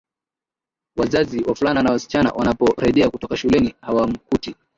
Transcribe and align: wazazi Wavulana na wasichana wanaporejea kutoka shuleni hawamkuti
wazazi 0.95 1.41
Wavulana 1.43 1.83
na 1.83 1.91
wasichana 1.91 2.29
wanaporejea 2.29 3.09
kutoka 3.09 3.37
shuleni 3.37 3.75
hawamkuti 3.81 4.55